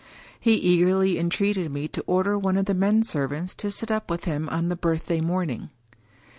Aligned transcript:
He 0.39 0.55
eagerly 0.55 1.19
entreated 1.19 1.71
me 1.71 1.87
to 1.89 2.03
order 2.07 2.35
one 2.35 2.57
of 2.57 2.65
the 2.65 2.73
men 2.73 3.03
servants 3.03 3.53
to 3.53 3.69
sit 3.69 3.91
up 3.91 4.09
with 4.09 4.23
him 4.25 4.49
on 4.49 4.67
the 4.69 4.75
birthday 4.75 5.21
morning. 5.21 5.69